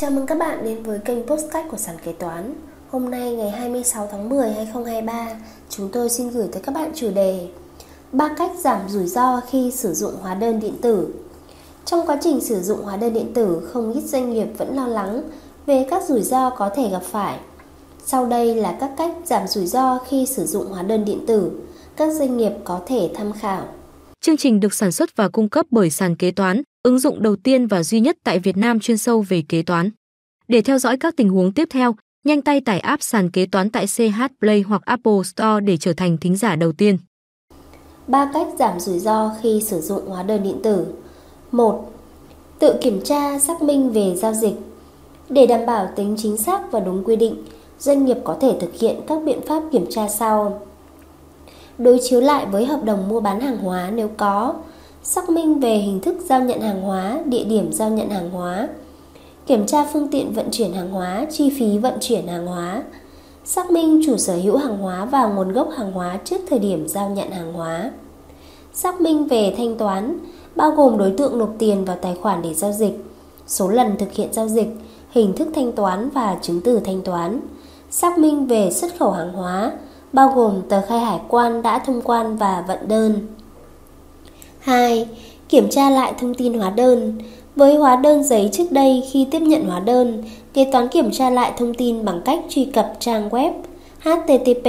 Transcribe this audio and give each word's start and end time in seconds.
Chào 0.00 0.10
mừng 0.10 0.26
các 0.26 0.38
bạn 0.38 0.64
đến 0.64 0.82
với 0.82 0.98
kênh 0.98 1.26
Postcard 1.26 1.68
của 1.70 1.76
Sàn 1.76 1.96
Kế 2.04 2.12
Toán. 2.12 2.54
Hôm 2.90 3.10
nay 3.10 3.32
ngày 3.32 3.50
26 3.50 4.08
tháng 4.10 4.28
10 4.28 4.52
2023 4.52 5.28
Chúng 5.68 5.88
tôi 5.92 6.10
xin 6.10 6.30
gửi 6.30 6.48
tới 6.52 6.62
các 6.62 6.74
bạn 6.74 6.92
chủ 6.94 7.10
đề 7.10 7.48
ba 8.12 8.34
cách 8.38 8.50
giảm 8.58 8.80
rủi 8.88 9.06
ro 9.06 9.40
khi 9.50 9.70
sử 9.70 9.94
dụng 9.94 10.14
hóa 10.20 10.34
đơn 10.34 10.60
điện 10.60 10.74
tử. 10.82 11.14
Trong 11.84 12.06
quá 12.06 12.18
trình 12.22 12.40
sử 12.40 12.60
dụng 12.60 12.82
hóa 12.82 12.96
đơn 12.96 13.12
điện 13.12 13.34
tử 13.34 13.68
Không 13.72 13.92
ít 13.92 14.00
doanh 14.00 14.32
nghiệp 14.32 14.46
vẫn 14.58 14.76
lo 14.76 14.86
lắng 14.86 15.22
Về 15.66 15.86
các 15.90 16.02
rủi 16.08 16.22
ro 16.22 16.50
có 16.50 16.70
thể 16.76 16.88
gặp 16.88 17.02
phải. 17.02 17.38
Sau 18.04 18.26
đây 18.26 18.54
là 18.54 18.76
các 18.80 18.90
cách 18.96 19.12
giảm 19.24 19.48
rủi 19.48 19.66
ro 19.66 19.98
khi 20.08 20.26
sử 20.26 20.46
dụng 20.46 20.66
hóa 20.66 20.82
đơn 20.82 21.04
điện 21.04 21.26
tử 21.26 21.50
Các 21.96 22.12
doanh 22.12 22.36
nghiệp 22.36 22.52
có 22.64 22.80
thể 22.86 23.10
tham 23.14 23.32
khảo. 23.32 23.68
Chương 24.20 24.36
trình 24.36 24.60
được 24.60 24.74
sản 24.74 24.92
xuất 24.92 25.16
và 25.16 25.28
cung 25.28 25.48
cấp 25.48 25.66
bởi 25.70 25.90
Sàn 25.90 26.16
Kế 26.16 26.30
Toán, 26.30 26.62
ứng 26.82 26.98
dụng 26.98 27.22
đầu 27.22 27.36
tiên 27.36 27.66
và 27.66 27.82
duy 27.82 28.00
nhất 28.00 28.16
tại 28.24 28.38
Việt 28.38 28.56
Nam 28.56 28.80
chuyên 28.80 28.98
sâu 28.98 29.24
về 29.28 29.42
kế 29.48 29.62
toán. 29.62 29.90
Để 30.48 30.62
theo 30.62 30.78
dõi 30.78 30.96
các 30.96 31.16
tình 31.16 31.28
huống 31.28 31.52
tiếp 31.52 31.68
theo, 31.70 31.94
nhanh 32.24 32.42
tay 32.42 32.60
tải 32.60 32.80
app 32.80 33.02
Sàn 33.02 33.30
Kế 33.30 33.46
Toán 33.46 33.70
tại 33.70 33.86
CH 33.86 34.20
Play 34.40 34.60
hoặc 34.60 34.82
Apple 34.84 35.22
Store 35.24 35.60
để 35.60 35.76
trở 35.76 35.92
thành 35.92 36.18
thính 36.18 36.36
giả 36.36 36.56
đầu 36.56 36.72
tiên. 36.72 36.98
Ba 38.06 38.30
cách 38.34 38.46
giảm 38.58 38.80
rủi 38.80 38.98
ro 38.98 39.32
khi 39.42 39.60
sử 39.66 39.80
dụng 39.80 40.06
hóa 40.08 40.22
đơn 40.22 40.42
điện 40.42 40.60
tử. 40.62 40.86
1. 41.52 41.92
Tự 42.58 42.74
kiểm 42.80 43.00
tra 43.04 43.38
xác 43.38 43.62
minh 43.62 43.90
về 43.90 44.16
giao 44.16 44.34
dịch. 44.34 44.54
Để 45.28 45.46
đảm 45.46 45.66
bảo 45.66 45.88
tính 45.96 46.14
chính 46.18 46.36
xác 46.36 46.72
và 46.72 46.80
đúng 46.80 47.04
quy 47.04 47.16
định, 47.16 47.44
doanh 47.78 48.04
nghiệp 48.04 48.16
có 48.24 48.36
thể 48.40 48.56
thực 48.60 48.74
hiện 48.74 49.00
các 49.06 49.18
biện 49.24 49.40
pháp 49.46 49.62
kiểm 49.72 49.86
tra 49.90 50.08
sau 50.08 50.66
đối 51.78 52.00
chiếu 52.02 52.20
lại 52.20 52.46
với 52.46 52.66
hợp 52.66 52.84
đồng 52.84 53.08
mua 53.08 53.20
bán 53.20 53.40
hàng 53.40 53.58
hóa 53.58 53.90
nếu 53.94 54.10
có, 54.16 54.54
xác 55.02 55.30
minh 55.30 55.60
về 55.60 55.76
hình 55.76 56.00
thức 56.00 56.16
giao 56.24 56.40
nhận 56.40 56.60
hàng 56.60 56.82
hóa, 56.82 57.20
địa 57.24 57.44
điểm 57.44 57.72
giao 57.72 57.90
nhận 57.90 58.10
hàng 58.10 58.30
hóa, 58.30 58.68
kiểm 59.46 59.66
tra 59.66 59.84
phương 59.92 60.08
tiện 60.08 60.32
vận 60.32 60.48
chuyển 60.52 60.72
hàng 60.72 60.90
hóa, 60.90 61.26
chi 61.30 61.50
phí 61.58 61.78
vận 61.78 61.94
chuyển 62.00 62.26
hàng 62.26 62.46
hóa, 62.46 62.82
xác 63.44 63.70
minh 63.70 64.00
chủ 64.06 64.16
sở 64.16 64.36
hữu 64.36 64.56
hàng 64.56 64.78
hóa 64.78 65.04
và 65.04 65.26
nguồn 65.26 65.52
gốc 65.52 65.68
hàng 65.76 65.92
hóa 65.92 66.18
trước 66.24 66.40
thời 66.50 66.58
điểm 66.58 66.88
giao 66.88 67.10
nhận 67.10 67.30
hàng 67.30 67.52
hóa. 67.52 67.90
Xác 68.72 69.00
minh 69.00 69.24
về 69.24 69.54
thanh 69.56 69.78
toán, 69.78 70.18
bao 70.56 70.70
gồm 70.70 70.98
đối 70.98 71.10
tượng 71.10 71.38
nộp 71.38 71.50
tiền 71.58 71.84
vào 71.84 71.96
tài 72.02 72.14
khoản 72.14 72.42
để 72.42 72.54
giao 72.54 72.72
dịch, 72.72 73.04
số 73.46 73.68
lần 73.68 73.96
thực 73.98 74.12
hiện 74.12 74.28
giao 74.32 74.48
dịch, 74.48 74.68
hình 75.10 75.32
thức 75.32 75.48
thanh 75.54 75.72
toán 75.72 76.10
và 76.10 76.38
chứng 76.42 76.60
từ 76.60 76.80
thanh 76.80 77.02
toán. 77.02 77.40
Xác 77.90 78.18
minh 78.18 78.46
về 78.46 78.70
xuất 78.70 78.98
khẩu 78.98 79.10
hàng 79.10 79.32
hóa, 79.32 79.72
bao 80.12 80.32
gồm 80.34 80.62
tờ 80.68 80.80
khai 80.86 81.00
hải 81.00 81.20
quan 81.28 81.62
đã 81.62 81.78
thông 81.78 82.02
quan 82.02 82.36
và 82.36 82.64
vận 82.68 82.88
đơn. 82.88 83.26
2. 84.60 85.06
Kiểm 85.48 85.68
tra 85.68 85.90
lại 85.90 86.12
thông 86.20 86.34
tin 86.34 86.54
hóa 86.54 86.70
đơn. 86.70 87.18
Với 87.56 87.76
hóa 87.76 87.96
đơn 87.96 88.24
giấy 88.24 88.48
trước 88.52 88.72
đây 88.72 89.02
khi 89.10 89.26
tiếp 89.30 89.40
nhận 89.40 89.64
hóa 89.64 89.80
đơn, 89.80 90.22
kế 90.54 90.64
toán 90.72 90.88
kiểm 90.88 91.10
tra 91.10 91.30
lại 91.30 91.52
thông 91.56 91.74
tin 91.74 92.04
bằng 92.04 92.20
cách 92.24 92.40
truy 92.48 92.64
cập 92.64 92.92
trang 93.00 93.28
web 93.28 93.52
http 94.00 94.68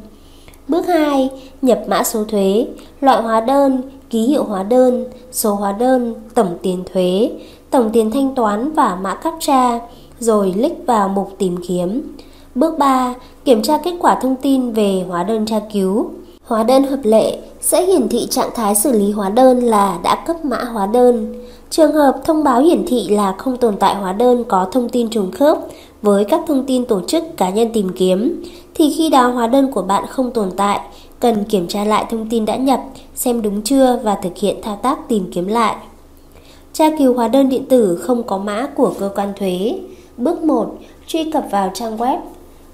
Bước 0.68 0.86
2. 0.86 1.30
Nhập 1.62 1.82
mã 1.88 2.02
số 2.02 2.24
thuế, 2.24 2.66
loại 3.00 3.22
hóa 3.22 3.40
đơn, 3.40 3.82
ký 4.10 4.22
hiệu 4.22 4.44
hóa 4.44 4.62
đơn, 4.62 5.04
số 5.32 5.54
hóa 5.54 5.72
đơn, 5.72 6.14
tổng 6.34 6.56
tiền 6.62 6.84
thuế, 6.92 7.30
tổng 7.70 7.90
tiền 7.92 8.10
thanh 8.10 8.34
toán 8.34 8.72
và 8.72 8.98
mã 9.02 9.14
captcha, 9.14 9.80
rồi 10.18 10.52
click 10.54 10.86
vào 10.86 11.08
mục 11.08 11.34
tìm 11.38 11.56
kiếm. 11.68 12.16
Bước 12.54 12.78
3. 12.78 13.14
Kiểm 13.44 13.62
tra 13.62 13.78
kết 13.78 13.94
quả 14.00 14.18
thông 14.22 14.36
tin 14.36 14.72
về 14.72 15.04
hóa 15.08 15.22
đơn 15.22 15.46
tra 15.46 15.60
cứu. 15.72 16.10
Hóa 16.48 16.62
đơn 16.62 16.84
hợp 16.84 17.00
lệ 17.02 17.38
sẽ 17.60 17.84
hiển 17.84 18.08
thị 18.08 18.26
trạng 18.30 18.50
thái 18.54 18.74
xử 18.74 18.92
lý 18.92 19.10
hóa 19.10 19.28
đơn 19.28 19.60
là 19.60 19.98
đã 20.02 20.24
cấp 20.26 20.44
mã 20.44 20.64
hóa 20.64 20.86
đơn. 20.86 21.34
Trường 21.70 21.92
hợp 21.92 22.20
thông 22.24 22.44
báo 22.44 22.60
hiển 22.60 22.84
thị 22.86 23.08
là 23.08 23.34
không 23.38 23.56
tồn 23.56 23.76
tại 23.76 23.94
hóa 23.94 24.12
đơn 24.12 24.44
có 24.48 24.66
thông 24.72 24.88
tin 24.88 25.10
trùng 25.10 25.30
khớp 25.32 25.58
với 26.02 26.24
các 26.24 26.40
thông 26.46 26.64
tin 26.66 26.84
tổ 26.84 27.00
chức 27.00 27.24
cá 27.36 27.50
nhân 27.50 27.70
tìm 27.72 27.88
kiếm, 27.96 28.42
thì 28.74 28.94
khi 28.96 29.10
đó 29.10 29.28
hóa 29.28 29.46
đơn 29.46 29.72
của 29.72 29.82
bạn 29.82 30.06
không 30.06 30.30
tồn 30.30 30.50
tại, 30.56 30.80
cần 31.20 31.44
kiểm 31.44 31.68
tra 31.68 31.84
lại 31.84 32.04
thông 32.10 32.28
tin 32.28 32.44
đã 32.44 32.56
nhập, 32.56 32.80
xem 33.14 33.42
đúng 33.42 33.62
chưa 33.62 34.00
và 34.02 34.14
thực 34.14 34.36
hiện 34.36 34.56
thao 34.62 34.76
tác 34.76 35.08
tìm 35.08 35.30
kiếm 35.32 35.46
lại. 35.46 35.76
Tra 36.72 36.90
cứu 36.98 37.14
hóa 37.14 37.28
đơn 37.28 37.48
điện 37.48 37.64
tử 37.68 37.96
không 37.96 38.22
có 38.22 38.38
mã 38.38 38.66
của 38.74 38.92
cơ 38.98 39.10
quan 39.14 39.32
thuế. 39.38 39.78
Bước 40.16 40.42
1. 40.42 40.74
Truy 41.06 41.30
cập 41.30 41.44
vào 41.50 41.70
trang 41.74 41.96
web 41.96 42.18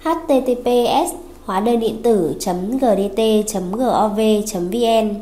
https 0.02 1.23
hóa 1.44 1.60
đơn 1.60 1.80
điện 1.80 2.02
tử 2.02 2.34
gdt 2.80 3.20
gov 3.72 4.20
vn 4.72 5.14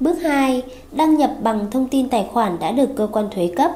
Bước 0.00 0.14
2. 0.22 0.62
Đăng 0.92 1.16
nhập 1.16 1.30
bằng 1.42 1.70
thông 1.70 1.88
tin 1.88 2.08
tài 2.08 2.26
khoản 2.32 2.58
đã 2.60 2.72
được 2.72 2.88
cơ 2.96 3.08
quan 3.12 3.28
thuế 3.30 3.52
cấp. 3.56 3.70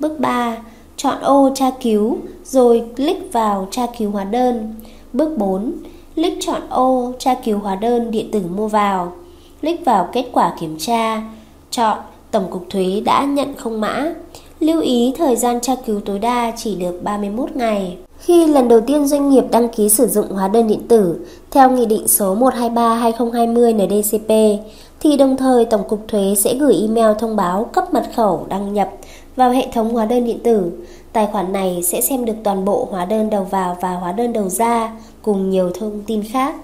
Bước 0.00 0.20
3. 0.20 0.56
Chọn 0.96 1.20
ô 1.20 1.50
tra 1.54 1.70
cứu, 1.82 2.18
rồi 2.44 2.84
click 2.96 3.32
vào 3.32 3.68
tra 3.70 3.86
cứu 3.98 4.10
hóa 4.10 4.24
đơn. 4.24 4.74
Bước 5.12 5.38
4. 5.38 5.72
Click 6.14 6.36
chọn 6.40 6.60
ô 6.70 7.12
tra 7.18 7.34
cứu 7.34 7.58
hóa 7.58 7.74
đơn 7.74 8.10
điện 8.10 8.30
tử 8.30 8.40
mua 8.56 8.68
vào. 8.68 9.12
Click 9.60 9.84
vào 9.84 10.08
kết 10.12 10.24
quả 10.32 10.56
kiểm 10.60 10.78
tra. 10.78 11.22
Chọn 11.70 11.98
Tổng 12.30 12.50
cục 12.50 12.66
thuế 12.70 13.00
đã 13.04 13.24
nhận 13.24 13.54
không 13.56 13.80
mã. 13.80 14.12
Lưu 14.60 14.80
ý 14.80 15.12
thời 15.18 15.36
gian 15.36 15.60
tra 15.60 15.74
cứu 15.86 16.00
tối 16.00 16.18
đa 16.18 16.52
chỉ 16.56 16.74
được 16.74 17.00
31 17.02 17.56
ngày. 17.56 17.96
Khi 18.26 18.46
lần 18.46 18.68
đầu 18.68 18.80
tiên 18.80 19.06
doanh 19.06 19.30
nghiệp 19.30 19.44
đăng 19.50 19.68
ký 19.68 19.88
sử 19.88 20.06
dụng 20.06 20.28
hóa 20.28 20.48
đơn 20.48 20.68
điện 20.68 20.88
tử 20.88 21.26
theo 21.50 21.70
Nghị 21.70 21.86
định 21.86 22.08
số 22.08 22.36
123-2020 22.36 23.86
NDCP, 23.86 24.62
thì 25.00 25.16
đồng 25.16 25.36
thời 25.36 25.64
Tổng 25.64 25.88
cục 25.88 26.08
Thuế 26.08 26.34
sẽ 26.36 26.54
gửi 26.54 26.74
email 26.80 27.16
thông 27.18 27.36
báo 27.36 27.64
cấp 27.64 27.94
mật 27.94 28.04
khẩu 28.16 28.46
đăng 28.48 28.74
nhập 28.74 28.90
vào 29.36 29.50
hệ 29.50 29.66
thống 29.72 29.94
hóa 29.94 30.04
đơn 30.04 30.24
điện 30.24 30.38
tử. 30.44 30.70
Tài 31.12 31.26
khoản 31.26 31.52
này 31.52 31.82
sẽ 31.82 32.00
xem 32.00 32.24
được 32.24 32.32
toàn 32.44 32.64
bộ 32.64 32.88
hóa 32.90 33.04
đơn 33.04 33.30
đầu 33.30 33.46
vào 33.50 33.76
và 33.80 33.92
hóa 33.92 34.12
đơn 34.12 34.32
đầu 34.32 34.48
ra 34.48 34.92
cùng 35.22 35.50
nhiều 35.50 35.70
thông 35.80 36.00
tin 36.06 36.22
khác. 36.22 36.54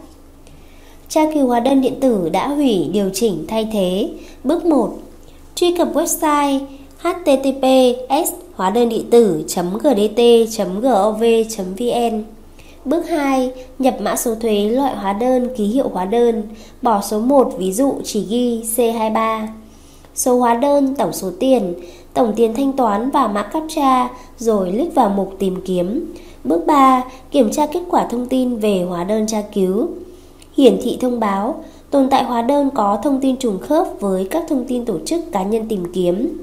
Tra 1.09 1.21
cứu 1.35 1.47
hóa 1.47 1.61
đơn 1.61 1.81
điện 1.81 2.01
tử 2.01 2.29
đã 2.29 2.49
hủy 2.49 2.89
điều 2.93 3.11
chỉnh 3.15 3.45
thay 3.49 3.69
thế. 3.73 4.09
Bước 4.45 4.65
1. 4.65 4.93
Truy 5.55 5.77
cập 5.77 5.95
website 5.95 6.61
https 6.99 8.42
hóa 8.55 8.71
đơn 8.71 8.89
điện 8.89 9.11
tử.gdt.gov.vn 9.11 9.83
Bước 12.85 13.09
2. 13.09 13.53
Nhập 13.79 13.97
mã 14.01 14.17
số 14.17 14.35
thuế 14.35 14.69
loại 14.69 14.97
hóa 14.97 15.13
đơn 15.13 15.49
ký 15.57 15.65
hiệu 15.65 15.89
hóa 15.89 16.05
đơn, 16.05 16.43
bỏ 16.83 17.01
số 17.01 17.21
1 17.21 17.53
ví 17.59 17.73
dụ 17.73 17.95
chỉ 18.05 18.27
ghi 18.31 18.63
C23. 18.77 19.47
Số 20.15 20.39
hóa 20.39 20.55
đơn, 20.55 20.95
tổng 20.95 21.13
số 21.13 21.31
tiền, 21.41 21.75
tổng 22.15 22.33
tiền 22.37 22.55
thanh 22.55 22.73
toán 22.73 23.11
và 23.11 23.27
mã 23.27 23.43
captcha 23.43 24.09
rồi 24.39 24.71
click 24.71 24.95
vào 24.95 25.09
mục 25.09 25.35
tìm 25.39 25.57
kiếm. 25.65 26.15
Bước 26.45 26.67
3. 26.67 27.05
Kiểm 27.31 27.51
tra 27.51 27.67
kết 27.67 27.83
quả 27.91 28.07
thông 28.07 28.27
tin 28.27 28.57
về 28.57 28.85
hóa 28.89 29.05
đơn 29.05 29.27
tra 29.27 29.43
cứu. 29.55 29.89
Hiển 30.57 30.79
thị 30.83 30.99
thông 31.01 31.21
báo, 31.21 31.65
tồn 31.91 32.11
tại 32.11 32.25
hóa 32.25 32.43
đơn 32.43 32.71
có 32.75 32.99
thông 33.03 33.21
tin 33.21 33.37
trùng 33.37 33.59
khớp 33.59 33.87
với 34.01 34.29
các 34.31 34.45
thông 34.49 34.65
tin 34.65 34.85
tổ 34.85 34.99
chức 35.07 35.33
cá 35.33 35.43
nhân 35.43 35.69
tìm 35.69 35.85
kiếm. 35.93 36.39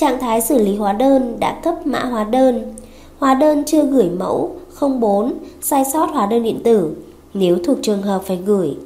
Trạng 0.00 0.18
thái 0.18 0.40
xử 0.40 0.58
lý 0.58 0.76
hóa 0.76 0.92
đơn 0.92 1.36
đã 1.40 1.52
cấp 1.52 1.86
mã 1.86 2.04
hóa 2.04 2.24
đơn. 2.24 2.74
Hóa 3.18 3.34
đơn 3.34 3.64
chưa 3.66 3.84
gửi 3.84 4.10
mẫu 4.18 4.50
04, 4.80 5.32
sai 5.60 5.84
sót 5.92 6.10
hóa 6.10 6.26
đơn 6.26 6.42
điện 6.42 6.60
tử 6.64 6.94
nếu 7.34 7.58
thuộc 7.64 7.78
trường 7.82 8.02
hợp 8.02 8.22
phải 8.22 8.38
gửi. 8.46 8.76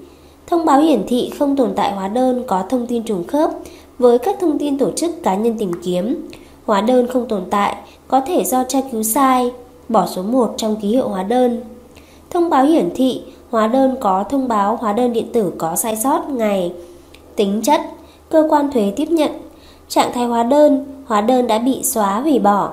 Thông 0.46 0.64
báo 0.64 0.80
hiển 0.80 1.02
thị 1.06 1.32
không 1.38 1.56
tồn 1.56 1.72
tại 1.76 1.92
hóa 1.92 2.08
đơn 2.08 2.44
có 2.46 2.64
thông 2.68 2.86
tin 2.86 3.02
trùng 3.02 3.26
khớp 3.26 3.50
với 3.98 4.18
các 4.18 4.36
thông 4.40 4.58
tin 4.58 4.78
tổ 4.78 4.90
chức 4.90 5.22
cá 5.22 5.34
nhân 5.34 5.58
tìm 5.58 5.72
kiếm. 5.82 6.28
Hóa 6.64 6.80
đơn 6.80 7.06
không 7.06 7.28
tồn 7.28 7.42
tại 7.50 7.76
có 8.08 8.20
thể 8.20 8.44
do 8.44 8.64
tra 8.64 8.78
cứu 8.92 9.02
sai, 9.02 9.50
bỏ 9.88 10.06
số 10.06 10.22
1 10.22 10.54
trong 10.56 10.76
ký 10.76 10.88
hiệu 10.88 11.08
hóa 11.08 11.22
đơn. 11.22 11.60
Thông 12.30 12.50
báo 12.50 12.64
hiển 12.64 12.90
thị 12.94 13.22
hóa 13.50 13.66
đơn 13.66 13.96
có 14.00 14.24
thông 14.30 14.48
báo 14.48 14.76
hóa 14.76 14.92
đơn 14.92 15.12
điện 15.12 15.26
tử 15.32 15.52
có 15.58 15.76
sai 15.76 15.96
sót 15.96 16.30
ngày, 16.30 16.72
tính 17.36 17.60
chất, 17.64 17.80
cơ 18.30 18.46
quan 18.50 18.72
thuế 18.72 18.92
tiếp 18.96 19.10
nhận, 19.10 19.30
trạng 19.88 20.12
thái 20.14 20.24
hóa 20.24 20.42
đơn, 20.42 20.84
hóa 21.06 21.20
đơn 21.20 21.46
đã 21.46 21.58
bị 21.58 21.82
xóa 21.82 22.20
hủy 22.20 22.38
bỏ, 22.38 22.70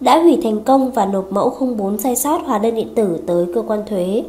đã 0.00 0.22
hủy 0.22 0.38
thành 0.42 0.60
công 0.60 0.90
và 0.90 1.06
nộp 1.06 1.32
mẫu 1.32 1.50
04 1.78 1.98
sai 1.98 2.16
sót 2.16 2.40
hóa 2.46 2.58
đơn 2.58 2.74
điện 2.74 2.94
tử 2.94 3.18
tới 3.26 3.46
cơ 3.54 3.62
quan 3.62 3.82
thuế. 3.86 4.22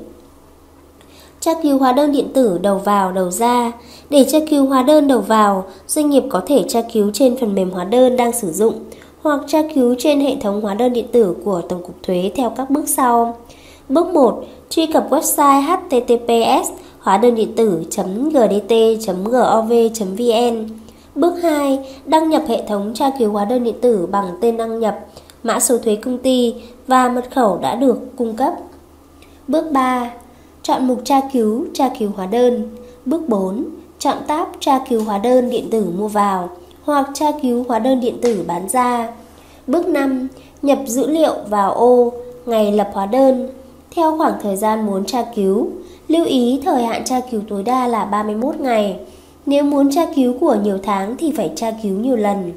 Tra 1.40 1.54
cứu 1.64 1.78
hóa 1.78 1.92
đơn 1.92 2.12
điện 2.12 2.28
tử 2.34 2.60
đầu 2.62 2.78
vào 2.78 3.12
đầu 3.12 3.32
ra. 3.32 3.72
Để 4.10 4.24
tra 4.24 4.40
cứu 4.50 4.66
hóa 4.66 4.84
đơn 4.84 5.08
đầu 5.08 5.20
vào, 5.20 5.64
doanh 5.88 6.10
nghiệp 6.10 6.24
có 6.30 6.42
thể 6.48 6.64
tra 6.68 6.82
cứu 6.94 7.12
trên 7.14 7.38
phần 7.38 7.56
mềm 7.56 7.72
hóa 7.72 7.84
đơn 7.84 8.16
đang 8.18 8.32
sử 8.32 8.52
dụng 8.52 8.74
hoặc 9.22 9.42
tra 9.48 9.62
cứu 9.76 9.96
trên 10.00 10.20
hệ 10.20 10.36
thống 10.42 10.62
hóa 10.62 10.74
đơn 10.74 10.94
điện 10.94 11.06
tử 11.12 11.36
của 11.46 11.62
Tổng 11.62 11.84
cục 11.84 12.04
Thuế 12.04 12.32
theo 12.36 12.50
các 12.50 12.70
bước 12.70 12.90
sau. 12.90 13.38
Bước 13.90 14.08
1. 14.08 14.44
Truy 14.70 14.88
cập 14.88 15.10
website 15.10 15.62
https 15.62 16.70
hóa 17.00 17.18
đơn 17.18 17.36
điện 17.36 17.56
tử.gdt.gov.vn 17.56 18.16
Bước 21.16 21.36
2. 21.44 21.80
Đăng 22.06 22.30
nhập 22.30 22.44
hệ 22.48 22.64
thống 22.68 22.92
tra 22.94 23.10
cứu 23.20 23.32
hóa 23.32 23.46
đơn 23.46 23.64
điện 23.64 23.76
tử 23.82 24.08
bằng 24.12 24.38
tên 24.42 24.58
đăng 24.58 24.80
nhập, 24.80 25.00
mã 25.44 25.60
số 25.60 25.78
thuế 25.78 25.96
công 25.96 26.18
ty 26.18 26.56
và 26.88 27.10
mật 27.10 27.26
khẩu 27.36 27.58
đã 27.58 27.76
được 27.76 28.18
cung 28.18 28.36
cấp. 28.36 28.54
Bước 29.48 29.72
3. 29.72 30.12
Chọn 30.64 30.88
mục 30.88 31.02
tra 31.04 31.22
cứu, 31.34 31.66
tra 31.74 31.90
cứu 32.00 32.12
hóa 32.16 32.26
đơn. 32.26 32.70
Bước 33.06 33.30
4. 33.30 33.66
Chọn 34.00 34.18
tab 34.28 34.48
tra 34.60 34.80
cứu 34.90 35.04
hóa 35.04 35.18
đơn 35.18 35.50
điện 35.50 35.70
tử 35.72 35.86
mua 35.98 36.08
vào 36.08 36.50
hoặc 36.84 37.10
tra 37.14 37.32
cứu 37.42 37.66
hóa 37.68 37.80
đơn 37.80 38.00
điện 38.00 38.18
tử 38.22 38.44
bán 38.48 38.70
ra. 38.70 39.14
Bước 39.68 39.88
5. 39.88 40.28
Nhập 40.62 40.80
dữ 40.86 41.08
liệu 41.08 41.34
vào 41.50 41.74
ô 41.74 42.14
ngày 42.46 42.72
lập 42.72 42.90
hóa 42.94 43.06
đơn 43.06 43.50
theo 43.96 44.18
khoảng 44.18 44.34
thời 44.42 44.56
gian 44.56 44.86
muốn 44.86 45.06
tra 45.06 45.26
cứu. 45.36 45.68
Lưu 46.08 46.26
ý 46.26 46.62
thời 46.66 46.84
hạn 46.84 47.06
tra 47.06 47.20
cứu 47.32 47.42
tối 47.50 47.64
đa 47.64 47.88
là 47.88 48.06
31 48.06 48.60
ngày. 48.60 49.00
Nếu 49.46 49.64
muốn 49.64 49.92
tra 49.92 50.06
cứu 50.16 50.34
của 50.40 50.58
nhiều 50.64 50.78
tháng 50.84 51.18
thì 51.18 51.32
phải 51.32 51.52
tra 51.56 51.72
cứu 51.84 52.00
nhiều 52.00 52.16
lần. 52.16 52.52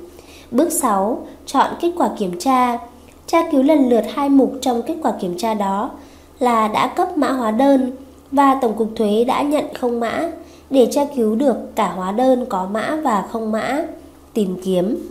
Bước 0.50 0.72
6. 0.72 1.26
Chọn 1.46 1.70
kết 1.80 1.92
quả 1.96 2.10
kiểm 2.18 2.38
tra. 2.38 2.78
Tra 3.26 3.50
cứu 3.50 3.62
lần 3.62 3.88
lượt 3.88 4.04
hai 4.14 4.28
mục 4.28 4.52
trong 4.60 4.82
kết 4.82 4.96
quả 5.02 5.12
kiểm 5.20 5.36
tra 5.38 5.54
đó 5.54 5.90
là 6.38 6.68
đã 6.68 6.86
cấp 6.86 7.18
mã 7.18 7.32
hóa 7.32 7.50
đơn 7.50 7.92
và 8.32 8.58
Tổng 8.62 8.74
cục 8.74 8.88
Thuế 8.96 9.24
đã 9.24 9.42
nhận 9.42 9.64
không 9.74 10.00
mã 10.00 10.30
để 10.70 10.88
tra 10.90 11.04
cứu 11.16 11.34
được 11.34 11.56
cả 11.74 11.92
hóa 11.96 12.12
đơn 12.12 12.46
có 12.48 12.68
mã 12.72 12.98
và 13.02 13.28
không 13.32 13.52
mã. 13.52 13.82
Tìm 14.32 14.56
kiếm. 14.64 15.08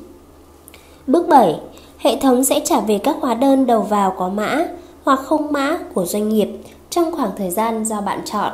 Bước 1.08 1.28
7. 1.28 1.60
Hệ 1.98 2.20
thống 2.20 2.44
sẽ 2.44 2.60
trả 2.60 2.80
về 2.80 2.98
các 2.98 3.18
hóa 3.22 3.34
đơn 3.34 3.66
đầu 3.66 3.82
vào 3.82 4.16
có 4.18 4.30
mã 4.30 4.66
hoặc 5.04 5.20
không 5.20 5.52
mã 5.52 5.78
của 5.94 6.06
doanh 6.06 6.30
nghiệp 6.30 6.50
trong 6.90 7.12
khoảng 7.12 7.32
thời 7.38 7.50
gian 7.50 7.86
do 7.86 8.02
bạn 8.02 8.20
chọn. 8.26 8.52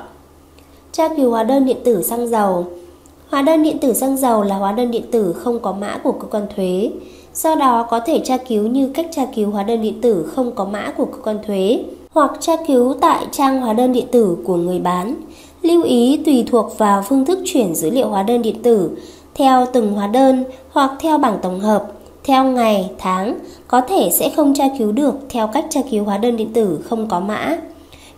Tra 0.91 1.07
cứu 1.17 1.31
hóa 1.31 1.43
đơn 1.43 1.65
điện 1.65 1.77
tử 1.83 2.01
xăng 2.01 2.27
dầu 2.27 2.67
Hóa 3.33 3.41
đơn 3.41 3.63
điện 3.63 3.77
tử 3.77 3.93
xăng 3.93 4.17
dầu 4.17 4.43
là 4.43 4.55
hóa 4.55 4.71
đơn 4.71 4.91
điện 4.91 5.03
tử 5.11 5.33
không 5.33 5.59
có 5.59 5.71
mã 5.71 5.97
của 6.03 6.11
cơ 6.11 6.27
quan 6.31 6.47
thuế. 6.55 6.91
Do 7.33 7.55
đó 7.55 7.87
có 7.89 7.99
thể 7.99 8.19
tra 8.19 8.37
cứu 8.37 8.67
như 8.67 8.91
cách 8.93 9.07
tra 9.11 9.25
cứu 9.35 9.51
hóa 9.51 9.63
đơn 9.63 9.81
điện 9.81 10.01
tử 10.01 10.31
không 10.35 10.51
có 10.55 10.65
mã 10.65 10.91
của 10.97 11.05
cơ 11.05 11.17
quan 11.23 11.39
thuế 11.47 11.83
hoặc 12.11 12.31
tra 12.39 12.53
cứu 12.67 12.93
tại 13.01 13.25
trang 13.31 13.61
hóa 13.61 13.73
đơn 13.73 13.93
điện 13.93 14.05
tử 14.11 14.37
của 14.45 14.55
người 14.55 14.79
bán. 14.79 15.15
Lưu 15.61 15.83
ý 15.83 16.21
tùy 16.25 16.45
thuộc 16.51 16.77
vào 16.77 17.03
phương 17.09 17.25
thức 17.25 17.39
chuyển 17.45 17.75
dữ 17.75 17.89
liệu 17.89 18.09
hóa 18.09 18.23
đơn 18.23 18.41
điện 18.41 18.61
tử 18.63 18.89
theo 19.35 19.65
từng 19.73 19.93
hóa 19.93 20.07
đơn 20.07 20.43
hoặc 20.71 20.91
theo 20.99 21.17
bảng 21.17 21.37
tổng 21.41 21.59
hợp, 21.59 21.91
theo 22.23 22.43
ngày, 22.43 22.91
tháng, 22.97 23.39
có 23.67 23.81
thể 23.81 24.09
sẽ 24.11 24.29
không 24.29 24.53
tra 24.53 24.65
cứu 24.77 24.91
được 24.91 25.13
theo 25.29 25.47
cách 25.47 25.65
tra 25.69 25.81
cứu 25.91 26.03
hóa 26.03 26.17
đơn 26.17 26.37
điện 26.37 26.53
tử 26.53 26.79
không 26.83 27.07
có 27.07 27.19
mã. 27.19 27.57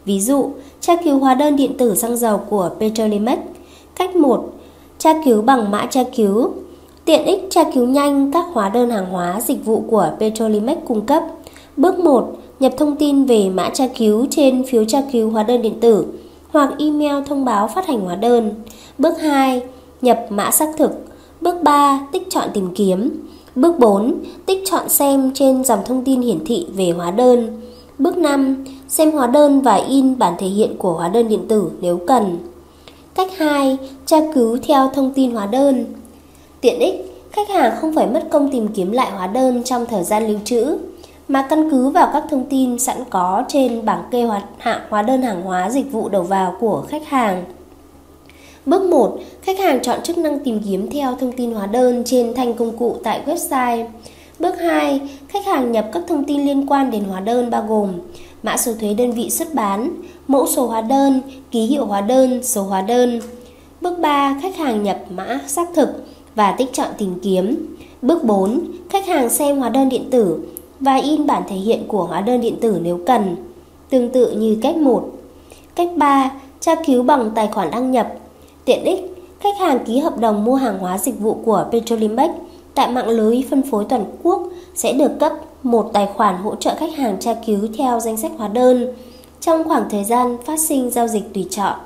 Ví 0.05 0.21
dụ, 0.21 0.49
tra 0.81 0.95
cứu 0.95 1.19
hóa 1.19 1.35
đơn 1.35 1.55
điện 1.55 1.77
tử 1.77 1.95
xăng 1.95 2.17
dầu 2.17 2.37
của 2.37 2.69
Petrolimex. 2.79 3.39
Cách 3.95 4.15
1. 4.15 4.54
Tra 5.05 5.21
cứu 5.25 5.41
bằng 5.41 5.71
mã 5.71 5.87
tra 5.89 6.03
cứu. 6.15 6.51
Tiện 7.05 7.25
ích 7.25 7.47
tra 7.49 7.63
cứu 7.73 7.87
nhanh, 7.87 8.31
các 8.31 8.45
hóa 8.53 8.69
đơn 8.69 8.89
hàng 8.89 9.05
hóa, 9.11 9.41
dịch 9.41 9.65
vụ 9.65 9.83
của 9.89 10.09
Petrolimex 10.19 10.77
cung 10.87 11.05
cấp. 11.05 11.23
Bước 11.77 11.99
1. 11.99 12.31
Nhập 12.59 12.73
thông 12.77 12.95
tin 12.95 13.25
về 13.25 13.49
mã 13.49 13.69
tra 13.69 13.87
cứu 13.97 14.25
trên 14.29 14.63
phiếu 14.63 14.85
tra 14.85 15.01
cứu 15.11 15.29
hóa 15.29 15.43
đơn 15.43 15.61
điện 15.61 15.79
tử 15.79 16.05
hoặc 16.49 16.73
email 16.79 17.23
thông 17.25 17.45
báo 17.45 17.67
phát 17.67 17.87
hành 17.87 17.99
hóa 17.99 18.15
đơn. 18.15 18.51
Bước 18.97 19.21
2. 19.21 19.61
Nhập 20.01 20.25
mã 20.29 20.51
xác 20.51 20.69
thực. 20.77 20.91
Bước 21.41 21.63
3. 21.63 21.99
Tích 22.11 22.27
chọn 22.29 22.49
tìm 22.53 22.75
kiếm. 22.75 23.09
Bước 23.55 23.79
4. 23.79 24.13
Tích 24.45 24.63
chọn 24.65 24.89
xem 24.89 25.31
trên 25.33 25.63
dòng 25.63 25.79
thông 25.85 26.03
tin 26.03 26.21
hiển 26.21 26.45
thị 26.45 26.67
về 26.73 26.91
hóa 26.91 27.11
đơn. 27.11 27.61
Bước 27.99 28.17
5. 28.17 28.65
Xem 28.87 29.11
hóa 29.11 29.27
đơn 29.27 29.61
và 29.61 29.75
in 29.75 30.17
bản 30.17 30.33
thể 30.37 30.47
hiện 30.47 30.77
của 30.77 30.93
hóa 30.93 31.09
đơn 31.09 31.27
điện 31.27 31.45
tử 31.47 31.69
nếu 31.81 31.99
cần. 32.07 32.37
Cách 33.15 33.37
2. 33.37 33.77
Tra 34.05 34.17
cứu 34.33 34.57
theo 34.67 34.91
thông 34.93 35.13
tin 35.13 35.31
hóa 35.31 35.45
đơn. 35.45 35.85
Tiện 36.61 36.79
ích, 36.79 36.95
khách 37.31 37.49
hàng 37.49 37.73
không 37.81 37.95
phải 37.95 38.07
mất 38.07 38.23
công 38.29 38.51
tìm 38.51 38.67
kiếm 38.67 38.91
lại 38.91 39.11
hóa 39.11 39.27
đơn 39.27 39.63
trong 39.63 39.85
thời 39.85 40.03
gian 40.03 40.27
lưu 40.27 40.39
trữ, 40.45 40.77
mà 41.27 41.47
căn 41.49 41.69
cứ 41.71 41.89
vào 41.89 42.09
các 42.13 42.23
thông 42.29 42.45
tin 42.49 42.79
sẵn 42.79 42.97
có 43.09 43.43
trên 43.47 43.85
bảng 43.85 44.03
kê 44.11 44.23
hoạt 44.23 44.43
hạng 44.57 44.79
hóa 44.89 45.01
đơn 45.01 45.21
hàng 45.21 45.41
hóa 45.41 45.69
dịch 45.69 45.91
vụ 45.91 46.09
đầu 46.09 46.23
vào 46.23 46.55
của 46.59 46.83
khách 46.87 47.07
hàng. 47.07 47.43
Bước 48.65 48.81
1. 48.81 49.17
Khách 49.41 49.59
hàng 49.59 49.79
chọn 49.83 50.01
chức 50.03 50.17
năng 50.17 50.39
tìm 50.39 50.59
kiếm 50.65 50.89
theo 50.89 51.15
thông 51.15 51.31
tin 51.31 51.53
hóa 51.53 51.65
đơn 51.65 52.03
trên 52.05 52.33
thanh 52.33 52.53
công 52.53 52.77
cụ 52.77 52.95
tại 53.03 53.21
website. 53.25 53.85
Bước 54.39 54.59
2. 54.59 55.01
Khách 55.27 55.45
hàng 55.45 55.71
nhập 55.71 55.85
các 55.93 56.03
thông 56.07 56.23
tin 56.23 56.45
liên 56.45 56.65
quan 56.67 56.91
đến 56.91 57.03
hóa 57.03 57.19
đơn 57.19 57.49
bao 57.49 57.65
gồm 57.67 57.93
mã 58.45 58.57
số 58.57 58.71
thuế 58.79 58.93
đơn 58.93 59.11
vị 59.11 59.29
xuất 59.29 59.53
bán, 59.53 60.01
mẫu 60.27 60.47
số 60.47 60.67
hóa 60.67 60.81
đơn, 60.81 61.21
ký 61.51 61.65
hiệu 61.65 61.85
hóa 61.85 62.01
đơn, 62.01 62.43
số 62.43 62.63
hóa 62.63 62.81
đơn. 62.81 63.19
Bước 63.81 63.99
3. 63.99 64.39
Khách 64.41 64.55
hàng 64.55 64.83
nhập 64.83 64.99
mã 65.09 65.39
xác 65.47 65.67
thực 65.75 65.89
và 66.35 66.51
tích 66.51 66.73
chọn 66.73 66.87
tìm 66.97 67.19
kiếm. 67.21 67.75
Bước 68.01 68.23
4. 68.23 68.61
Khách 68.89 69.05
hàng 69.05 69.29
xem 69.29 69.57
hóa 69.57 69.69
đơn 69.69 69.89
điện 69.89 70.09
tử 70.11 70.39
và 70.79 70.95
in 70.95 71.27
bản 71.27 71.43
thể 71.49 71.55
hiện 71.55 71.87
của 71.87 72.03
hóa 72.03 72.21
đơn 72.21 72.41
điện 72.41 72.55
tử 72.61 72.79
nếu 72.81 72.99
cần. 73.05 73.35
Tương 73.89 74.09
tự 74.09 74.31
như 74.31 74.57
cách 74.61 74.77
1. 74.77 75.11
Cách 75.75 75.89
3. 75.95 76.31
Tra 76.59 76.75
cứu 76.85 77.03
bằng 77.03 77.31
tài 77.35 77.47
khoản 77.47 77.71
đăng 77.71 77.91
nhập. 77.91 78.13
Tiện 78.65 78.83
ích, 78.83 78.99
khách 79.39 79.57
hàng 79.59 79.79
ký 79.85 79.99
hợp 79.99 80.17
đồng 80.19 80.45
mua 80.45 80.55
hàng 80.55 80.79
hóa 80.79 80.97
dịch 80.97 81.19
vụ 81.19 81.37
của 81.45 81.65
Petrolimex 81.71 82.31
tại 82.75 82.91
mạng 82.91 83.09
lưới 83.09 83.43
phân 83.49 83.61
phối 83.71 83.85
toàn 83.89 84.05
quốc 84.23 84.49
sẽ 84.75 84.93
được 84.93 85.11
cấp 85.19 85.33
một 85.65 85.89
tài 85.93 86.07
khoản 86.15 86.37
hỗ 86.37 86.55
trợ 86.55 86.75
khách 86.75 86.95
hàng 86.97 87.17
tra 87.19 87.33
cứu 87.45 87.59
theo 87.77 87.99
danh 87.99 88.17
sách 88.17 88.31
hóa 88.37 88.47
đơn 88.47 88.93
trong 89.39 89.63
khoảng 89.63 89.89
thời 89.89 90.03
gian 90.03 90.37
phát 90.45 90.59
sinh 90.59 90.89
giao 90.89 91.07
dịch 91.07 91.33
tùy 91.33 91.47
chọn. 91.49 91.79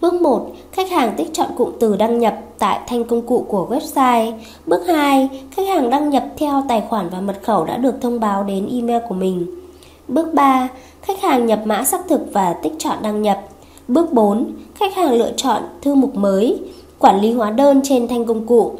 Bước 0.00 0.14
1. 0.14 0.50
Khách 0.72 0.90
hàng 0.90 1.14
tích 1.16 1.28
chọn 1.32 1.48
cụm 1.56 1.70
từ 1.80 1.96
đăng 1.96 2.18
nhập 2.18 2.38
tại 2.58 2.80
thanh 2.86 3.04
công 3.04 3.22
cụ 3.22 3.46
của 3.48 3.68
website. 3.70 4.32
Bước 4.66 4.86
2. 4.86 5.28
Khách 5.50 5.68
hàng 5.68 5.90
đăng 5.90 6.10
nhập 6.10 6.24
theo 6.36 6.64
tài 6.68 6.82
khoản 6.88 7.08
và 7.08 7.20
mật 7.20 7.36
khẩu 7.42 7.64
đã 7.64 7.76
được 7.76 7.94
thông 8.00 8.20
báo 8.20 8.44
đến 8.44 8.68
email 8.72 9.02
của 9.08 9.14
mình. 9.14 9.46
Bước 10.08 10.34
3. 10.34 10.68
Khách 11.02 11.20
hàng 11.20 11.46
nhập 11.46 11.60
mã 11.64 11.84
xác 11.84 12.00
thực 12.08 12.20
và 12.32 12.52
tích 12.52 12.72
chọn 12.78 12.96
đăng 13.02 13.22
nhập. 13.22 13.40
Bước 13.88 14.12
4. 14.12 14.52
Khách 14.74 14.94
hàng 14.94 15.12
lựa 15.12 15.32
chọn 15.36 15.62
thư 15.82 15.94
mục 15.94 16.14
mới, 16.14 16.60
quản 16.98 17.20
lý 17.20 17.32
hóa 17.32 17.50
đơn 17.50 17.80
trên 17.84 18.08
thanh 18.08 18.24
công 18.24 18.46
cụ. 18.46 18.74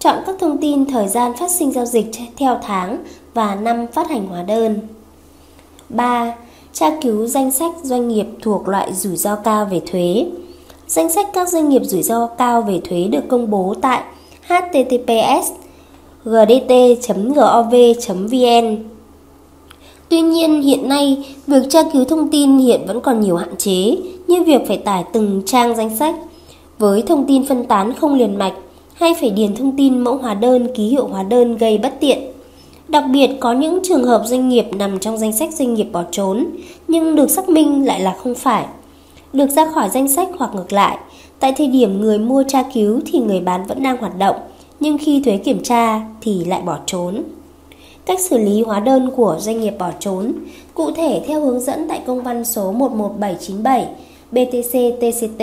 Chọn 0.00 0.18
các 0.26 0.36
thông 0.38 0.58
tin 0.58 0.86
thời 0.86 1.08
gian 1.08 1.32
phát 1.36 1.50
sinh 1.50 1.72
giao 1.72 1.84
dịch 1.84 2.06
theo 2.36 2.58
tháng 2.62 2.98
và 3.34 3.54
năm 3.54 3.86
phát 3.92 4.10
hành 4.10 4.26
hóa 4.26 4.42
đơn. 4.42 4.80
3. 5.88 6.34
Tra 6.72 6.90
cứu 7.02 7.26
danh 7.26 7.50
sách 7.50 7.72
doanh 7.82 8.08
nghiệp 8.08 8.26
thuộc 8.42 8.68
loại 8.68 8.94
rủi 8.94 9.16
ro 9.16 9.36
cao 9.36 9.68
về 9.70 9.80
thuế. 9.90 10.26
Danh 10.86 11.10
sách 11.10 11.26
các 11.32 11.48
doanh 11.48 11.68
nghiệp 11.68 11.82
rủi 11.84 12.02
ro 12.02 12.26
cao 12.26 12.62
về 12.62 12.80
thuế 12.88 13.04
được 13.04 13.28
công 13.28 13.50
bố 13.50 13.74
tại 13.80 14.02
https 14.46 15.50
gdt.gov.vn. 16.24 17.36
Tuy 20.08 20.20
nhiên, 20.20 20.62
hiện 20.62 20.88
nay, 20.88 21.34
việc 21.46 21.62
tra 21.70 21.82
cứu 21.92 22.04
thông 22.04 22.30
tin 22.30 22.58
hiện 22.58 22.80
vẫn 22.86 23.00
còn 23.00 23.20
nhiều 23.20 23.36
hạn 23.36 23.56
chế, 23.56 23.96
như 24.26 24.42
việc 24.42 24.62
phải 24.68 24.76
tải 24.76 25.04
từng 25.12 25.42
trang 25.46 25.76
danh 25.76 25.96
sách 25.96 26.14
với 26.78 27.02
thông 27.02 27.26
tin 27.26 27.46
phân 27.46 27.64
tán 27.64 27.92
không 27.94 28.14
liền 28.14 28.38
mạch 28.38 28.54
hay 29.00 29.14
phải 29.20 29.30
điền 29.30 29.54
thông 29.56 29.76
tin 29.76 29.98
mẫu 29.98 30.16
hóa 30.16 30.34
đơn, 30.34 30.68
ký 30.74 30.88
hiệu 30.88 31.06
hóa 31.06 31.22
đơn 31.22 31.56
gây 31.56 31.78
bất 31.78 31.94
tiện. 32.00 32.18
Đặc 32.88 33.04
biệt 33.12 33.30
có 33.40 33.52
những 33.52 33.80
trường 33.82 34.04
hợp 34.04 34.22
doanh 34.26 34.48
nghiệp 34.48 34.64
nằm 34.72 34.98
trong 34.98 35.18
danh 35.18 35.32
sách 35.32 35.54
doanh 35.54 35.74
nghiệp 35.74 35.86
bỏ 35.92 36.04
trốn, 36.10 36.46
nhưng 36.88 37.16
được 37.16 37.30
xác 37.30 37.48
minh 37.48 37.86
lại 37.86 38.00
là 38.00 38.16
không 38.22 38.34
phải. 38.34 38.66
Được 39.32 39.50
ra 39.50 39.66
khỏi 39.72 39.88
danh 39.88 40.08
sách 40.08 40.28
hoặc 40.38 40.50
ngược 40.54 40.72
lại, 40.72 40.98
tại 41.38 41.52
thời 41.56 41.66
điểm 41.66 42.00
người 42.00 42.18
mua 42.18 42.44
tra 42.48 42.62
cứu 42.74 43.00
thì 43.06 43.18
người 43.18 43.40
bán 43.40 43.66
vẫn 43.66 43.82
đang 43.82 43.96
hoạt 43.96 44.18
động, 44.18 44.36
nhưng 44.80 44.98
khi 44.98 45.22
thuế 45.24 45.36
kiểm 45.36 45.62
tra 45.62 46.00
thì 46.20 46.44
lại 46.44 46.62
bỏ 46.62 46.78
trốn. 46.86 47.22
Cách 48.06 48.20
xử 48.20 48.38
lý 48.38 48.62
hóa 48.62 48.80
đơn 48.80 49.10
của 49.16 49.36
doanh 49.40 49.60
nghiệp 49.60 49.74
bỏ 49.78 49.90
trốn, 50.00 50.32
cụ 50.74 50.90
thể 50.90 51.22
theo 51.26 51.40
hướng 51.40 51.60
dẫn 51.60 51.88
tại 51.88 52.00
công 52.06 52.22
văn 52.22 52.44
số 52.44 52.72
11797 52.72 53.86
BTC 54.32 55.00
TCT 55.00 55.42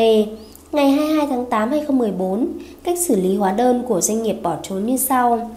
ngày 0.71 0.91
22 0.91 1.27
tháng 1.27 1.45
8 1.45 1.71
2014, 1.71 2.47
cách 2.83 2.97
xử 2.99 3.15
lý 3.15 3.35
hóa 3.35 3.51
đơn 3.51 3.83
của 3.87 4.01
doanh 4.01 4.23
nghiệp 4.23 4.35
bỏ 4.43 4.55
trốn 4.63 4.85
như 4.85 4.97
sau. 4.97 5.51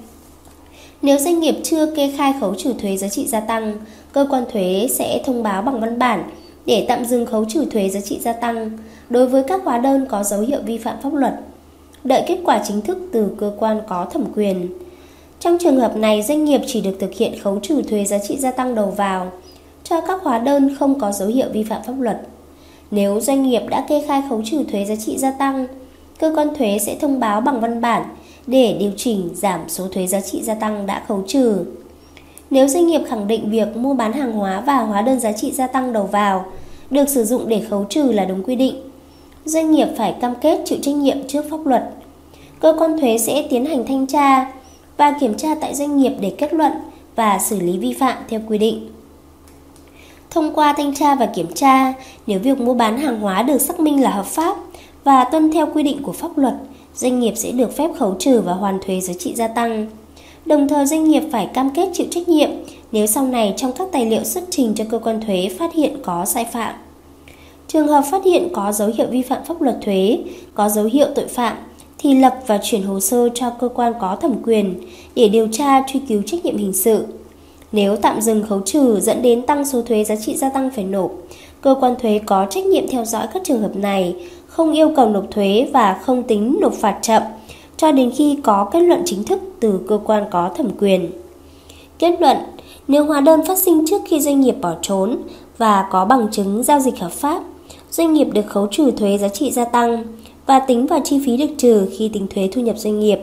Nếu 1.02 1.19
doanh 1.19 1.40
nghiệp 1.40 1.55
chưa 1.62 1.95
kê 1.95 2.12
khai 2.17 2.35
khấu 2.40 2.55
trừ 2.55 2.73
thuế 2.73 2.97
giá 2.97 3.09
trị 3.09 3.26
gia 3.26 3.40
tăng, 3.40 3.73
cơ 4.12 4.26
quan 4.31 4.45
thuế 4.52 4.87
sẽ 4.90 5.23
thông 5.25 5.43
báo 5.43 5.62
bằng 5.62 5.81
văn 5.81 5.99
bản 5.99 6.31
để 6.67 6.85
tạm 6.88 7.05
dừng 7.05 7.26
khấu 7.26 7.45
trừ 7.45 7.64
thuế 7.64 7.88
giá 7.88 8.00
trị 8.00 8.19
gia 8.21 8.33
tăng 8.33 8.71
đối 9.11 9.26
với 9.26 9.43
các 9.43 9.64
hóa 9.64 9.79
đơn 9.79 10.07
có 10.09 10.23
dấu 10.23 10.40
hiệu 10.40 10.61
vi 10.67 10.79
phạm 10.79 10.97
pháp 11.02 11.14
luật. 11.14 11.35
Đợi 12.05 12.25
kết 12.26 12.38
quả 12.45 12.62
chính 12.69 12.81
thức 12.81 12.99
từ 13.12 13.29
cơ 13.38 13.52
quan 13.59 13.81
có 13.88 14.05
thẩm 14.05 14.25
quyền. 14.35 14.69
Trong 15.40 15.59
trường 15.61 15.81
hợp 15.81 15.97
này, 15.97 16.23
doanh 16.23 16.45
nghiệp 16.45 16.61
chỉ 16.67 16.81
được 16.81 16.97
thực 17.00 17.12
hiện 17.12 17.38
khấu 17.38 17.59
trừ 17.62 17.83
thuế 17.83 18.05
giá 18.05 18.19
trị 18.19 18.37
gia 18.38 18.50
tăng 18.50 18.75
đầu 18.75 18.90
vào 18.90 19.33
cho 19.85 20.00
các 20.00 20.23
hóa 20.23 20.38
đơn 20.38 20.76
không 20.79 21.00
có 21.00 21.12
dấu 21.12 21.29
hiệu 21.29 21.47
vi 21.52 21.62
phạm 21.62 21.83
pháp 21.87 21.95
luật. 22.00 22.21
Nếu 22.90 23.20
doanh 23.20 23.42
nghiệp 23.42 23.62
đã 23.68 23.85
kê 23.88 24.04
khai 24.06 24.23
khấu 24.28 24.42
trừ 24.44 24.64
thuế 24.64 24.85
giá 24.85 24.97
trị 24.97 25.18
gia 25.18 25.30
tăng, 25.30 25.66
cơ 26.18 26.32
quan 26.37 26.54
thuế 26.54 26.78
sẽ 26.78 26.97
thông 27.00 27.20
báo 27.20 27.40
bằng 27.40 27.61
văn 27.61 27.80
bản 27.80 28.02
để 28.47 28.76
điều 28.80 28.90
chỉnh 28.97 29.30
giảm 29.35 29.61
số 29.68 29.88
thuế 29.88 30.06
giá 30.06 30.20
trị 30.20 30.42
gia 30.42 30.54
tăng 30.54 30.87
đã 30.87 31.02
khấu 31.09 31.23
trừ. 31.26 31.64
Nếu 32.50 32.68
doanh 32.68 32.87
nghiệp 32.87 33.00
khẳng 33.09 33.26
định 33.26 33.50
việc 33.50 33.76
mua 33.76 33.94
bán 33.94 34.12
hàng 34.12 34.32
hóa 34.32 34.61
và 34.61 34.76
hóa 34.76 35.02
đơn 35.02 35.20
giá 35.20 35.32
trị 35.32 35.50
gia 35.52 35.66
tăng 35.66 35.92
đầu 35.92 36.04
vào 36.04 36.44
được 36.90 37.09
sử 37.09 37.25
dụng 37.25 37.49
để 37.49 37.62
khấu 37.70 37.85
trừ 37.85 38.02
là 38.02 38.25
đúng 38.25 38.42
quy 38.42 38.56
định, 38.56 38.75
doanh 39.44 39.70
nghiệp 39.70 39.88
phải 39.97 40.14
cam 40.20 40.35
kết 40.40 40.61
chịu 40.64 40.78
trách 40.82 40.94
nhiệm 40.94 41.28
trước 41.28 41.44
pháp 41.50 41.66
luật. 41.66 41.90
Cơ 42.61 42.76
quan 42.78 42.99
thuế 43.00 43.18
sẽ 43.18 43.47
tiến 43.50 43.66
hành 43.66 43.87
thanh 43.87 44.06
tra 44.06 44.52
và 44.97 45.16
kiểm 45.20 45.35
tra 45.35 45.54
tại 45.54 45.75
doanh 45.75 45.97
nghiệp 45.97 46.12
để 46.20 46.32
kết 46.38 46.54
luận 46.54 46.73
và 47.16 47.38
xử 47.38 47.61
lý 47.61 47.78
vi 47.78 47.92
phạm 47.92 48.16
theo 48.28 48.40
quy 48.49 48.59
định. 48.59 48.88
Thông 50.30 50.54
qua 50.54 50.72
thanh 50.76 50.94
tra 50.94 51.14
và 51.14 51.26
kiểm 51.26 51.46
tra, 51.54 51.92
nếu 52.26 52.38
việc 52.38 52.60
mua 52.60 52.75
bán 52.75 52.99
hàng 52.99 53.20
hóa 53.20 53.42
được 53.42 53.58
xác 53.58 53.80
minh 53.80 54.02
là 54.02 54.10
hợp 54.10 54.26
pháp 54.26 54.56
và 55.04 55.25
tuân 55.25 55.52
theo 55.52 55.66
quy 55.75 55.82
định 55.82 56.02
của 56.02 56.12
pháp 56.12 56.38
luật, 56.38 56.54
doanh 56.94 57.20
nghiệp 57.20 57.32
sẽ 57.37 57.50
được 57.50 57.76
phép 57.76 57.90
khấu 57.99 58.14
trừ 58.18 58.40
và 58.40 58.52
hoàn 58.52 58.78
thuế 58.87 59.00
giá 59.00 59.12
trị 59.18 59.34
gia 59.34 59.49
tăng. 59.49 59.87
Đồng 60.46 60.68
thời 60.68 60.87
doanh 60.87 61.04
nghiệp 61.04 61.22
phải 61.32 61.46
cam 61.46 61.70
kết 61.70 61.88
chịu 61.92 62.06
trách 62.10 62.28
nhiệm 62.28 62.50
nếu 62.92 63.06
sau 63.06 63.26
này 63.26 63.54
trong 63.56 63.72
các 63.72 63.88
tài 63.92 64.06
liệu 64.06 64.25
xuất 64.25 64.44
trình 64.50 64.75
cho 64.75 64.84
cơ 64.90 64.99
quan 64.99 65.20
thuế 65.20 65.50
phát 65.58 65.75
hiện 65.75 65.96
có 66.02 66.25
sai 66.25 66.44
phạm. 66.44 66.75
Trường 67.68 67.88
hợp 67.88 68.04
phát 68.10 68.25
hiện 68.25 68.49
có 68.52 68.72
dấu 68.72 68.90
hiệu 68.94 69.06
vi 69.10 69.22
phạm 69.22 69.44
pháp 69.44 69.62
luật 69.62 69.76
thuế, 69.82 70.18
có 70.54 70.68
dấu 70.68 70.84
hiệu 70.84 71.06
tội 71.14 71.26
phạm 71.26 71.56
thì 71.99 72.14
lập 72.14 72.34
và 72.46 72.60
chuyển 72.62 72.82
hồ 72.82 73.00
sơ 73.00 73.28
cho 73.34 73.50
cơ 73.50 73.68
quan 73.68 73.92
có 74.00 74.16
thẩm 74.16 74.34
quyền 74.42 74.80
để 75.14 75.28
điều 75.28 75.49
tra 75.52 75.82
truy 75.87 76.00
cứu 76.08 76.22
trách 76.26 76.44
nhiệm 76.44 76.56
hình 76.56 76.72
sự. 76.72 77.06
Nếu 77.72 77.96
tạm 77.96 78.20
dừng 78.20 78.42
khấu 78.48 78.60
trừ 78.60 79.00
dẫn 79.00 79.22
đến 79.22 79.42
tăng 79.42 79.64
số 79.64 79.82
thuế 79.82 80.04
giá 80.04 80.16
trị 80.16 80.36
gia 80.36 80.50
tăng 80.50 80.70
phải 80.70 80.84
nộp, 80.84 81.10
cơ 81.60 81.74
quan 81.80 81.94
thuế 82.02 82.20
có 82.26 82.46
trách 82.50 82.66
nhiệm 82.66 82.88
theo 82.88 83.04
dõi 83.04 83.26
các 83.34 83.42
trường 83.44 83.62
hợp 83.62 83.76
này, 83.76 84.14
không 84.46 84.72
yêu 84.72 84.92
cầu 84.96 85.08
nộp 85.08 85.30
thuế 85.30 85.68
và 85.72 86.00
không 86.02 86.22
tính 86.22 86.58
nộp 86.60 86.74
phạt 86.74 86.98
chậm 87.02 87.22
cho 87.76 87.92
đến 87.92 88.10
khi 88.16 88.36
có 88.42 88.68
kết 88.72 88.80
luận 88.80 89.02
chính 89.04 89.24
thức 89.24 89.40
từ 89.60 89.80
cơ 89.88 89.98
quan 90.04 90.24
có 90.30 90.50
thẩm 90.56 90.68
quyền. 90.80 91.10
Kết 91.98 92.20
luận, 92.20 92.36
nếu 92.88 93.04
hóa 93.04 93.20
đơn 93.20 93.40
phát 93.46 93.58
sinh 93.58 93.84
trước 93.86 94.02
khi 94.08 94.20
doanh 94.20 94.40
nghiệp 94.40 94.54
bỏ 94.60 94.74
trốn 94.82 95.16
và 95.58 95.86
có 95.90 96.04
bằng 96.04 96.28
chứng 96.32 96.62
giao 96.62 96.80
dịch 96.80 96.98
hợp 96.98 97.12
pháp, 97.12 97.42
doanh 97.90 98.14
nghiệp 98.14 98.28
được 98.32 98.46
khấu 98.46 98.66
trừ 98.66 98.90
thuế 98.90 99.18
giá 99.18 99.28
trị 99.28 99.50
gia 99.50 99.64
tăng 99.64 100.04
và 100.46 100.58
tính 100.58 100.86
vào 100.86 101.00
chi 101.04 101.20
phí 101.26 101.36
được 101.36 101.54
trừ 101.58 101.88
khi 101.98 102.10
tính 102.12 102.26
thuế 102.34 102.48
thu 102.52 102.60
nhập 102.60 102.78
doanh 102.78 103.00
nghiệp. 103.00 103.18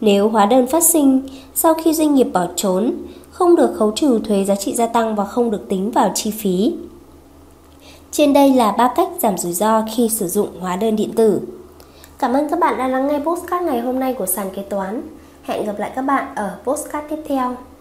Nếu 0.00 0.28
hóa 0.28 0.46
đơn 0.46 0.66
phát 0.66 0.82
sinh 0.82 1.20
sau 1.54 1.74
khi 1.74 1.94
doanh 1.94 2.14
nghiệp 2.14 2.26
bỏ 2.32 2.46
trốn, 2.56 2.92
không 3.40 3.56
được 3.56 3.74
khấu 3.78 3.92
trừ 3.96 4.20
thuế 4.24 4.44
giá 4.44 4.54
trị 4.54 4.74
gia 4.74 4.86
tăng 4.86 5.16
và 5.16 5.24
không 5.24 5.50
được 5.50 5.68
tính 5.68 5.90
vào 5.90 6.12
chi 6.14 6.30
phí. 6.30 6.74
Trên 8.10 8.32
đây 8.32 8.54
là 8.54 8.72
ba 8.72 8.92
cách 8.96 9.08
giảm 9.22 9.38
rủi 9.38 9.52
ro 9.52 9.82
khi 9.94 10.08
sử 10.08 10.28
dụng 10.28 10.60
hóa 10.60 10.76
đơn 10.76 10.96
điện 10.96 11.12
tử. 11.16 11.40
Cảm 12.18 12.32
ơn 12.32 12.48
các 12.48 12.58
bạn 12.58 12.78
đã 12.78 12.88
lắng 12.88 13.08
nghe 13.08 13.18
postcard 13.18 13.66
ngày 13.66 13.80
hôm 13.80 14.00
nay 14.00 14.14
của 14.14 14.26
sàn 14.26 14.50
kế 14.54 14.62
toán. 14.62 15.02
Hẹn 15.42 15.66
gặp 15.66 15.78
lại 15.78 15.92
các 15.94 16.02
bạn 16.02 16.34
ở 16.34 16.58
postcard 16.64 17.06
tiếp 17.10 17.22
theo. 17.28 17.56